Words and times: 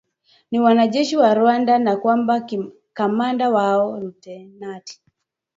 ni 0.51 0.59
wanajeshi 0.59 1.17
wa 1.17 1.33
Rwanda 1.33 1.79
na 1.79 1.97
kwamba 1.97 2.47
kamanda 2.93 3.49
wao 3.49 3.99
lutenati 3.99 5.01